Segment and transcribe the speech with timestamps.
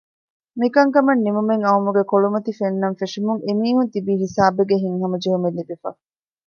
[0.59, 5.89] މިކަންކަމަށް ނިމުމެއް އައުމުގެ ކޮޅުމަތި ފެންނާން ފެށުމުން އެމީހުން ތިބީ ހިސާބެއްގެ ހިތްހަމަ ޖެހުމެއް ލިބިފަ